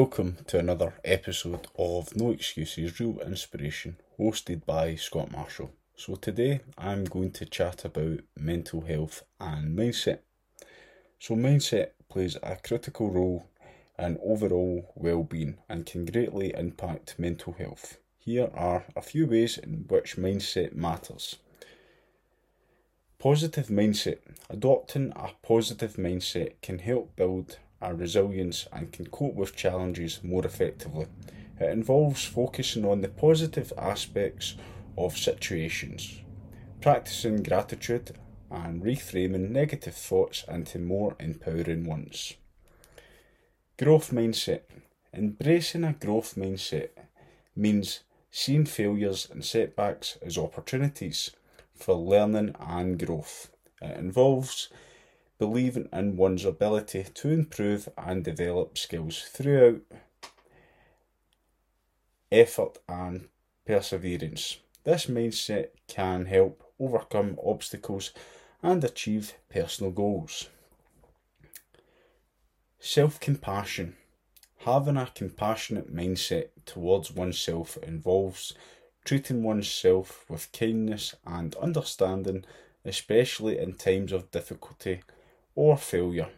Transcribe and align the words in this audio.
Welcome 0.00 0.38
to 0.46 0.58
another 0.58 0.94
episode 1.04 1.66
of 1.78 2.16
No 2.16 2.30
Excuses 2.30 2.98
Real 2.98 3.20
Inspiration, 3.20 3.98
hosted 4.18 4.64
by 4.64 4.94
Scott 4.94 5.30
Marshall. 5.30 5.72
So, 5.94 6.14
today 6.14 6.62
I'm 6.78 7.04
going 7.04 7.32
to 7.32 7.44
chat 7.44 7.84
about 7.84 8.20
mental 8.34 8.80
health 8.80 9.24
and 9.38 9.78
mindset. 9.78 10.20
So, 11.18 11.34
mindset 11.36 11.90
plays 12.08 12.38
a 12.42 12.56
critical 12.56 13.10
role 13.10 13.46
in 13.98 14.18
overall 14.24 14.90
well 14.94 15.22
being 15.22 15.58
and 15.68 15.84
can 15.84 16.06
greatly 16.06 16.54
impact 16.54 17.18
mental 17.18 17.52
health. 17.52 17.98
Here 18.18 18.48
are 18.54 18.84
a 18.96 19.02
few 19.02 19.26
ways 19.26 19.58
in 19.58 19.84
which 19.86 20.16
mindset 20.16 20.74
matters. 20.74 21.36
Positive 23.18 23.66
mindset. 23.66 24.20
Adopting 24.48 25.12
a 25.14 25.32
positive 25.42 25.96
mindset 25.96 26.54
can 26.62 26.78
help 26.78 27.16
build 27.16 27.58
our 27.80 27.94
resilience 27.94 28.66
and 28.72 28.92
can 28.92 29.06
cope 29.06 29.34
with 29.34 29.56
challenges 29.56 30.20
more 30.22 30.44
effectively. 30.44 31.06
It 31.60 31.70
involves 31.70 32.24
focusing 32.24 32.84
on 32.84 33.00
the 33.00 33.08
positive 33.08 33.72
aspects 33.76 34.54
of 34.96 35.16
situations, 35.16 36.20
practicing 36.80 37.42
gratitude, 37.42 38.12
and 38.50 38.82
reframing 38.82 39.50
negative 39.50 39.94
thoughts 39.94 40.44
into 40.48 40.78
more 40.78 41.14
empowering 41.20 41.84
ones. 41.84 42.34
Growth 43.78 44.10
mindset. 44.10 44.62
Embracing 45.12 45.84
a 45.84 45.92
growth 45.92 46.34
mindset 46.36 46.90
means 47.56 48.00
seeing 48.30 48.64
failures 48.64 49.28
and 49.30 49.44
setbacks 49.44 50.18
as 50.24 50.38
opportunities 50.38 51.30
for 51.74 51.94
learning 51.94 52.54
and 52.60 53.04
growth. 53.04 53.50
It 53.82 53.96
involves 53.96 54.68
believing 55.40 55.88
in 55.90 56.18
one's 56.18 56.44
ability 56.44 57.02
to 57.14 57.30
improve 57.30 57.88
and 57.96 58.22
develop 58.22 58.76
skills 58.76 59.22
throughout 59.22 59.80
effort 62.30 62.76
and 62.86 63.26
perseverance. 63.66 64.58
This 64.84 65.06
mindset 65.06 65.68
can 65.88 66.26
help 66.26 66.62
overcome 66.78 67.38
obstacles 67.42 68.12
and 68.62 68.84
achieve 68.84 69.32
personal 69.48 69.90
goals. 69.90 70.50
Self 72.78 73.18
compassion. 73.18 73.96
Having 74.58 74.98
a 74.98 75.10
compassionate 75.14 75.90
mindset 75.90 76.48
towards 76.66 77.12
oneself 77.12 77.78
involves 77.82 78.52
treating 79.06 79.42
oneself 79.42 80.26
with 80.28 80.52
kindness 80.52 81.14
and 81.26 81.54
understanding, 81.54 82.44
especially 82.84 83.58
in 83.58 83.72
times 83.72 84.12
of 84.12 84.30
difficulty 84.30 85.00
or 85.54 85.76
failure. 85.76 86.28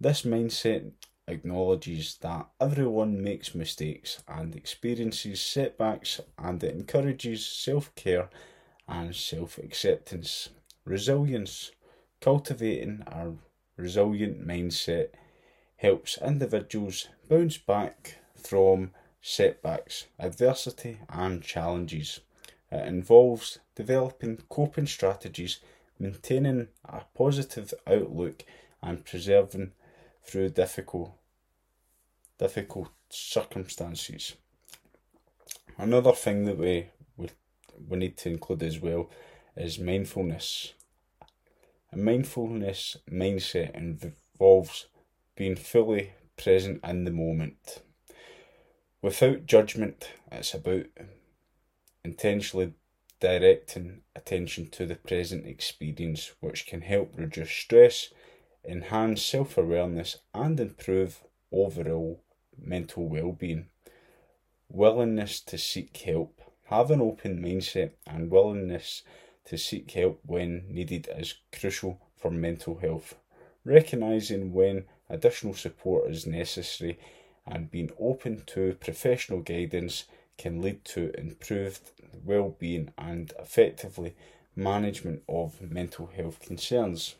This 0.00 0.22
mindset 0.22 0.92
acknowledges 1.26 2.18
that 2.18 2.46
everyone 2.60 3.22
makes 3.22 3.54
mistakes 3.54 4.22
and 4.28 4.54
experiences 4.54 5.40
setbacks 5.40 6.20
and 6.38 6.62
it 6.62 6.74
encourages 6.74 7.46
self 7.46 7.94
care 7.94 8.28
and 8.88 9.14
self 9.14 9.58
acceptance. 9.58 10.50
Resilience. 10.84 11.70
Cultivating 12.20 13.02
a 13.06 13.32
resilient 13.76 14.46
mindset 14.46 15.08
helps 15.76 16.18
individuals 16.18 17.08
bounce 17.28 17.58
back 17.58 18.16
from 18.34 18.92
setbacks, 19.20 20.06
adversity, 20.18 20.98
and 21.08 21.42
challenges. 21.42 22.20
It 22.70 22.86
involves 22.86 23.58
developing 23.74 24.38
coping 24.48 24.86
strategies, 24.86 25.60
maintaining 25.98 26.68
a 26.84 27.02
positive 27.14 27.72
outlook, 27.86 28.44
and 28.82 29.04
preserving 29.04 29.72
through 30.22 30.50
difficult, 30.50 31.12
difficult 32.38 32.90
circumstances. 33.08 34.34
Another 35.78 36.12
thing 36.12 36.44
that 36.44 36.58
we, 36.58 36.88
we, 37.16 37.28
we 37.88 37.96
need 37.96 38.16
to 38.18 38.28
include 38.28 38.62
as 38.62 38.80
well 38.80 39.10
is 39.56 39.78
mindfulness. 39.78 40.74
A 41.92 41.96
mindfulness 41.96 42.96
mindset 43.10 43.74
involves 43.74 44.86
being 45.36 45.56
fully 45.56 46.12
present 46.36 46.80
in 46.84 47.04
the 47.04 47.10
moment. 47.10 47.82
Without 49.00 49.46
judgment, 49.46 50.10
it's 50.30 50.54
about 50.54 50.86
intentionally 52.04 52.72
directing 53.24 54.02
attention 54.14 54.66
to 54.66 54.84
the 54.84 54.96
present 54.96 55.46
experience, 55.46 56.32
which 56.40 56.66
can 56.66 56.82
help 56.82 57.14
reduce 57.16 57.50
stress, 57.50 58.10
enhance 58.68 59.22
self 59.24 59.56
awareness, 59.56 60.18
and 60.34 60.60
improve 60.60 61.24
overall 61.50 62.20
mental 62.58 63.08
well 63.08 63.32
being. 63.32 63.64
Willingness 64.68 65.40
to 65.40 65.56
seek 65.56 65.96
help. 65.96 66.38
Have 66.64 66.90
an 66.90 67.00
open 67.00 67.42
mindset 67.42 67.92
and 68.06 68.30
willingness 68.30 69.02
to 69.46 69.56
seek 69.56 69.90
help 69.92 70.20
when 70.26 70.66
needed 70.68 71.08
is 71.16 71.36
crucial 71.50 72.02
for 72.18 72.30
mental 72.30 72.76
health. 72.76 73.14
Recognizing 73.64 74.52
when 74.52 74.84
additional 75.08 75.54
support 75.54 76.10
is 76.10 76.26
necessary 76.26 76.98
and 77.46 77.70
being 77.70 77.90
open 77.98 78.42
to 78.48 78.76
professional 78.80 79.40
guidance 79.40 80.04
can 80.36 80.60
lead 80.60 80.84
to 80.84 81.12
improved 81.18 81.90
well-being 82.24 82.92
and 82.98 83.32
effectively 83.38 84.14
management 84.56 85.22
of 85.28 85.60
mental 85.60 86.06
health 86.06 86.40
concerns. 86.40 87.14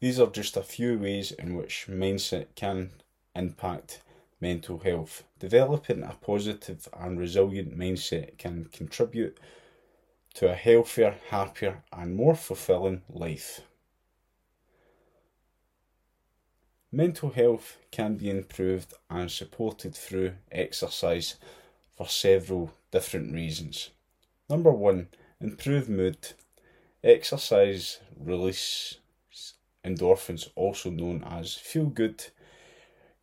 These 0.00 0.20
are 0.20 0.28
just 0.30 0.56
a 0.56 0.62
few 0.62 0.98
ways 0.98 1.32
in 1.32 1.56
which 1.56 1.86
mindset 1.88 2.46
can 2.54 2.90
impact 3.34 4.00
mental 4.40 4.78
health. 4.78 5.24
Developing 5.38 6.02
a 6.02 6.16
positive 6.20 6.88
and 6.98 7.18
resilient 7.18 7.76
mindset 7.76 8.38
can 8.38 8.66
contribute 8.72 9.38
to 10.34 10.50
a 10.50 10.54
healthier, 10.54 11.16
happier, 11.30 11.82
and 11.92 12.14
more 12.14 12.36
fulfilling 12.36 13.02
life. 13.08 13.60
Mental 16.90 17.30
health 17.30 17.76
can 17.90 18.16
be 18.16 18.30
improved 18.30 18.94
and 19.10 19.30
supported 19.30 19.94
through 19.94 20.32
exercise 20.50 21.34
for 21.94 22.08
several 22.08 22.72
different 22.90 23.34
reasons. 23.34 23.90
Number 24.48 24.70
one, 24.70 25.08
improve 25.38 25.90
mood. 25.90 26.32
Exercise 27.04 27.98
release 28.18 28.96
endorphins, 29.84 30.48
also 30.54 30.88
known 30.88 31.22
as 31.24 31.54
feel 31.54 31.86
good 31.86 32.24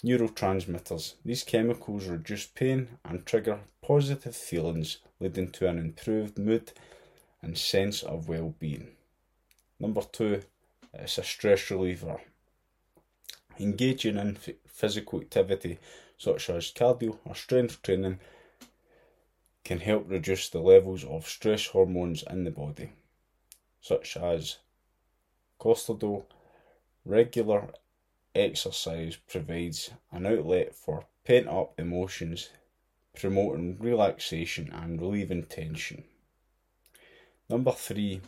neurotransmitters. 0.04 1.16
These 1.26 1.44
chemicals 1.44 2.06
reduce 2.06 2.46
pain 2.46 3.00
and 3.04 3.26
trigger 3.26 3.62
positive 3.82 4.36
feelings, 4.36 5.00
leading 5.20 5.50
to 5.54 5.68
an 5.68 5.80
improved 5.80 6.38
mood 6.38 6.72
and 7.42 7.58
sense 7.58 8.04
of 8.04 8.30
well 8.30 8.54
being. 8.60 8.90
Number 9.80 10.02
two, 10.04 10.42
it's 10.94 11.18
a 11.18 11.24
stress 11.24 11.72
reliever. 11.72 12.20
Engaging 13.60 14.18
in 14.18 14.38
physical 14.68 15.22
activity 15.22 15.80
such 16.18 16.50
as 16.50 16.72
cardio 16.72 17.18
or 17.26 17.36
strength 17.36 17.82
training 17.82 18.20
can 19.64 19.80
help 19.80 20.10
reduce 20.10 20.50
the 20.50 20.60
levels 20.60 21.04
of 21.04 21.28
stress 21.28 21.68
hormones 21.68 22.24
in 22.30 22.44
the 22.44 22.52
body, 22.52 22.92
such 23.82 24.18
as 24.18 24.58
cortisol. 25.60 26.26
Regular 27.06 27.70
exercise 28.34 29.16
provides 29.16 29.92
an 30.12 30.26
outlet 30.26 30.76
for 30.76 31.06
pent 31.24 31.48
up 31.48 31.80
emotions, 31.80 32.50
promoting 33.16 33.78
relaxation 33.80 34.72
and 34.74 35.02
relieving 35.02 35.44
tension. 35.44 36.04
Number 37.50 37.72
three, 37.72 38.22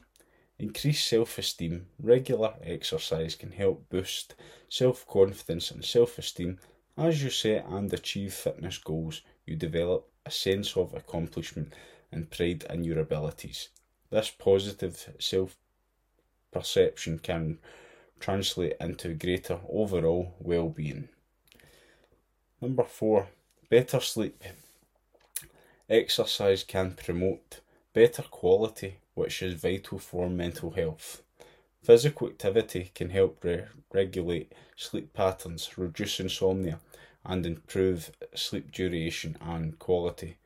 Increase 0.60 1.06
self 1.06 1.38
esteem. 1.38 1.88
Regular 2.00 2.56
exercise 2.64 3.36
can 3.36 3.52
help 3.52 3.88
boost 3.90 4.34
self 4.68 5.08
confidence 5.08 5.70
and 5.70 5.86
self 5.86 6.18
esteem. 6.18 6.58
As 6.98 7.24
you 7.24 7.30
set 7.30 7.66
and 7.68 7.94
achieve 7.94 8.34
fitness 8.34 8.80
goals, 8.80 9.22
you 9.46 9.56
develop 9.56 10.10
a 10.26 10.32
sense 10.32 10.76
of 10.76 10.96
accomplishment 10.96 11.74
and 12.12 12.32
pride 12.32 12.66
in 12.72 12.84
your 12.84 13.00
abilities. 13.00 13.70
This 14.10 14.32
positive 14.32 15.14
self 15.20 15.56
perception 16.52 17.20
can 17.20 17.60
translate 18.20 18.78
into 18.82 19.14
greater 19.14 19.60
overall 19.70 20.34
well 20.40 20.70
being. 20.70 21.10
Number 22.60 22.84
four, 22.84 23.28
better 23.70 24.00
sleep. 24.00 24.44
Exercise 25.88 26.64
can 26.64 26.96
promote 26.96 27.60
better 27.94 28.24
quality 28.24 28.98
which 29.18 29.42
is 29.42 29.56
vital 29.56 29.98
for 29.98 30.30
mental 30.30 30.72
health. 30.72 31.24
Physical 31.82 32.28
activity 32.28 32.92
can 32.94 33.10
help 33.10 33.44
re- 33.44 33.66
regulate 33.92 34.54
sleep 34.76 35.12
patterns, 35.14 35.76
reduce 35.76 36.20
insomnia, 36.20 36.80
and 37.26 37.44
improve 37.46 38.12
sleep 38.36 38.72
duration 38.72 39.36
and 39.42 39.80
quality. 39.80 40.38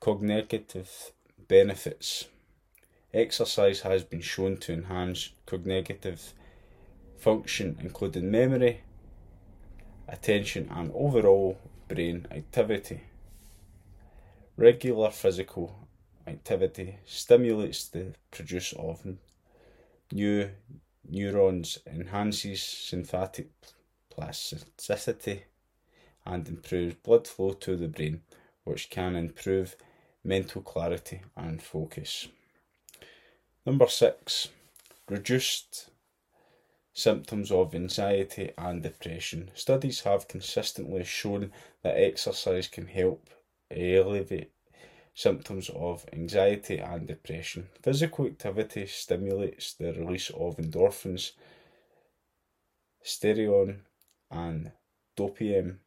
Cognitive 0.00 1.12
benefits. 1.46 2.26
Exercise 3.14 3.82
has 3.82 4.02
been 4.02 4.20
shown 4.20 4.56
to 4.56 4.72
enhance 4.72 5.30
cognitive 5.46 6.34
function, 7.16 7.78
including 7.80 8.30
memory, 8.30 8.80
attention, 10.08 10.68
and 10.74 10.90
overall 10.94 11.58
brain 11.86 12.26
activity. 12.32 13.02
Regular 14.56 15.10
physical 15.10 15.85
activity 16.26 16.98
stimulates 17.06 17.88
the 17.88 18.14
produce 18.30 18.72
of 18.72 19.06
new 20.12 20.50
neurons, 21.08 21.78
enhances 21.86 22.62
synaptic 22.62 23.48
plasticity, 24.10 25.44
and 26.24 26.48
improves 26.48 26.94
blood 26.96 27.26
flow 27.28 27.52
to 27.52 27.76
the 27.76 27.88
brain, 27.88 28.22
which 28.64 28.90
can 28.90 29.14
improve 29.14 29.76
mental 30.24 30.62
clarity 30.62 31.22
and 31.36 31.62
focus. 31.62 32.28
Number 33.64 33.86
six, 33.86 34.48
reduced 35.08 35.90
symptoms 36.92 37.52
of 37.52 37.74
anxiety 37.74 38.50
and 38.56 38.82
depression. 38.82 39.50
Studies 39.54 40.00
have 40.00 40.28
consistently 40.28 41.04
shown 41.04 41.52
that 41.82 41.96
exercise 41.96 42.68
can 42.68 42.86
help 42.86 43.28
alleviate 43.70 44.50
symptoms 45.16 45.70
of 45.70 46.04
anxiety 46.12 46.78
and 46.78 47.06
depression. 47.08 47.66
Physical 47.82 48.26
activity 48.26 48.86
stimulates 48.86 49.72
the 49.72 49.94
release 49.94 50.28
of 50.28 50.58
endorphins, 50.58 51.32
serotonin, 53.02 53.78
and 54.30 54.72
dopamine, 55.16 55.78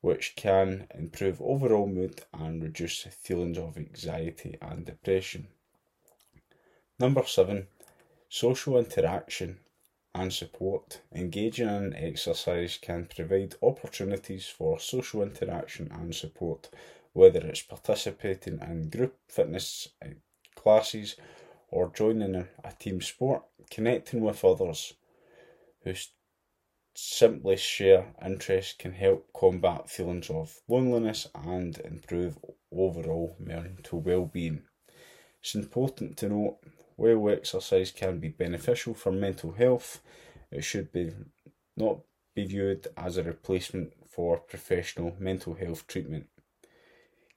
which 0.00 0.34
can 0.34 0.88
improve 0.92 1.40
overall 1.40 1.86
mood 1.86 2.22
and 2.32 2.60
reduce 2.60 3.02
feelings 3.04 3.56
of 3.56 3.76
anxiety 3.76 4.58
and 4.60 4.84
depression. 4.84 5.46
Number 6.98 7.24
seven, 7.24 7.68
social 8.28 8.76
interaction 8.78 9.60
and 10.12 10.32
support. 10.32 11.00
Engaging 11.14 11.68
in 11.68 11.94
exercise 11.94 12.78
can 12.82 13.06
provide 13.06 13.54
opportunities 13.62 14.46
for 14.48 14.80
social 14.80 15.22
interaction 15.22 15.88
and 15.92 16.12
support, 16.12 16.68
whether 17.14 17.40
it's 17.46 17.62
participating 17.62 18.60
in 18.60 18.90
group 18.90 19.16
fitness 19.28 19.88
uh, 20.04 20.08
classes 20.54 21.16
or 21.68 21.90
joining 21.94 22.34
a 22.34 22.72
team 22.78 23.00
sport, 23.00 23.42
connecting 23.70 24.20
with 24.20 24.44
others 24.44 24.94
who 25.82 25.94
simply 26.94 27.56
share 27.56 28.14
interests 28.24 28.74
can 28.78 28.92
help 28.92 29.32
combat 29.32 29.90
feelings 29.90 30.30
of 30.30 30.60
loneliness 30.68 31.28
and 31.34 31.78
improve 31.78 32.38
overall 32.72 33.36
mental 33.38 34.00
well-being. 34.00 34.62
It's 35.40 35.54
important 35.54 36.16
to 36.18 36.28
note 36.28 36.58
while 36.96 37.30
exercise 37.30 37.90
can 37.90 38.18
be 38.18 38.28
beneficial 38.28 38.94
for 38.94 39.10
mental 39.10 39.52
health, 39.52 40.00
it 40.50 40.62
should 40.62 40.92
be 40.92 41.12
not 41.76 41.98
be 42.34 42.46
viewed 42.46 42.86
as 42.96 43.16
a 43.16 43.22
replacement 43.22 43.92
for 44.08 44.38
professional 44.38 45.16
mental 45.18 45.54
health 45.54 45.86
treatment. 45.86 46.26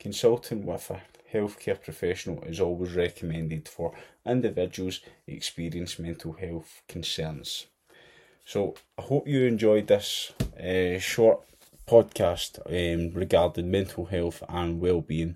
Consulting 0.08 0.66
with 0.66 0.90
a 0.90 1.02
healthcare 1.34 1.84
professional 1.84 2.42
is 2.44 2.62
always 2.62 2.94
recommended 2.94 3.68
for 3.68 3.92
individuals 4.26 5.02
experiencing 5.28 6.06
mental 6.06 6.32
health 6.32 6.82
concerns. 6.88 7.68
So 8.46 8.76
I 8.98 9.02
hope 9.02 9.28
you 9.28 9.44
enjoyed 9.44 9.88
this 9.88 10.32
uh, 10.58 10.98
short 11.00 11.42
podcast 11.86 12.60
um, 12.68 13.14
regarding 13.14 13.70
mental 13.70 14.06
health 14.06 14.42
and 14.48 14.80
well-being. 14.80 15.36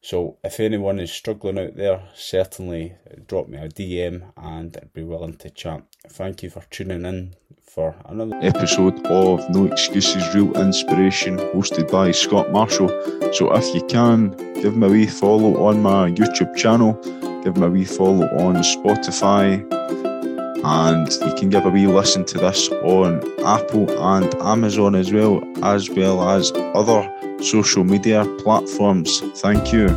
So 0.00 0.38
if 0.42 0.58
anyone 0.58 0.98
is 0.98 1.12
struggling 1.12 1.56
out 1.56 1.76
there, 1.76 2.08
certainly 2.16 2.96
drop 3.28 3.46
me 3.46 3.58
a 3.58 3.68
DM 3.68 4.32
and 4.36 4.76
I'd 4.76 4.92
be 4.94 5.04
willing 5.04 5.36
to 5.36 5.50
chat. 5.50 5.84
Thank 6.08 6.42
you 6.42 6.50
for 6.50 6.64
tuning 6.70 7.04
in 7.04 7.34
for 7.66 7.94
another 8.06 8.38
episode 8.42 9.04
of 9.06 9.48
No 9.50 9.66
Excuses 9.66 10.34
Real 10.34 10.52
Inspiration 10.60 11.36
hosted 11.36 11.90
by 11.90 12.10
Scott 12.10 12.50
Marshall. 12.52 12.88
So 13.32 13.52
if 13.54 13.74
you 13.74 13.84
can, 13.86 14.30
give 14.54 14.76
me 14.76 14.86
a 14.86 14.90
wee 14.90 15.06
follow 15.06 15.66
on 15.66 15.82
my 15.82 16.10
YouTube 16.10 16.56
channel, 16.56 16.94
give 17.42 17.56
me 17.56 17.66
a 17.66 17.70
wee 17.70 17.84
follow 17.84 18.26
on 18.38 18.56
Spotify, 18.56 19.60
and 20.64 21.12
you 21.12 21.34
can 21.38 21.50
give 21.50 21.66
a 21.66 21.70
wee 21.70 21.86
listen 21.86 22.24
to 22.26 22.38
this 22.38 22.68
on 22.70 23.18
Apple 23.44 23.90
and 24.00 24.34
Amazon 24.36 24.94
as 24.94 25.12
well, 25.12 25.42
as 25.64 25.90
well 25.90 26.28
as 26.28 26.52
other 26.74 27.12
social 27.42 27.84
media 27.84 28.24
platforms. 28.38 29.20
Thank 29.40 29.72
you. 29.72 29.88